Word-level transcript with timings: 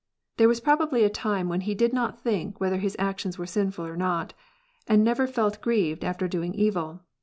There 0.37 0.47
was 0.47 0.59
probably 0.59 1.03
a 1.03 1.11
time 1.11 1.47
when 1.47 1.61
he 1.61 1.75
did 1.75 1.93
not 1.93 2.19
think 2.19 2.59
whether 2.59 2.77
his 2.79 2.95
actions 2.97 3.37
were 3.37 3.45
sinful 3.45 3.85
or 3.85 3.95
not, 3.95 4.33
and 4.87 5.03
never 5.03 5.27
felt 5.27 5.61
grieved 5.61 6.03
after 6.03 6.27
doing 6.27 6.55
evil. 6.55 7.01